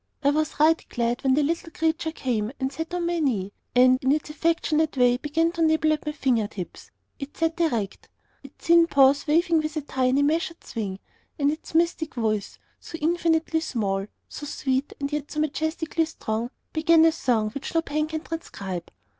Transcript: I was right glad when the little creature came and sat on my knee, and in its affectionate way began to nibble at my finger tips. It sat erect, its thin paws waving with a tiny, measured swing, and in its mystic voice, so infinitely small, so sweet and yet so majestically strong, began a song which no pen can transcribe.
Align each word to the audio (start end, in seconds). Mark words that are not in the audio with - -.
I 0.23 0.31
was 0.31 0.59
right 0.59 0.83
glad 0.89 1.23
when 1.23 1.35
the 1.35 1.43
little 1.43 1.69
creature 1.69 2.11
came 2.11 2.51
and 2.59 2.73
sat 2.73 2.91
on 2.95 3.05
my 3.05 3.19
knee, 3.19 3.53
and 3.75 3.99
in 4.01 4.11
its 4.11 4.31
affectionate 4.31 4.97
way 4.97 5.17
began 5.17 5.51
to 5.51 5.61
nibble 5.61 5.93
at 5.93 6.07
my 6.07 6.11
finger 6.11 6.47
tips. 6.47 6.89
It 7.19 7.37
sat 7.37 7.59
erect, 7.61 8.09
its 8.41 8.65
thin 8.65 8.87
paws 8.87 9.27
waving 9.27 9.59
with 9.59 9.77
a 9.77 9.81
tiny, 9.81 10.23
measured 10.23 10.63
swing, 10.63 10.97
and 11.37 11.49
in 11.49 11.53
its 11.53 11.75
mystic 11.75 12.15
voice, 12.15 12.57
so 12.79 12.97
infinitely 12.99 13.59
small, 13.59 14.07
so 14.27 14.47
sweet 14.47 14.91
and 14.99 15.13
yet 15.13 15.29
so 15.29 15.39
majestically 15.39 16.05
strong, 16.05 16.49
began 16.73 17.05
a 17.05 17.11
song 17.11 17.51
which 17.51 17.75
no 17.75 17.83
pen 17.83 18.07
can 18.07 18.21
transcribe. 18.21 18.89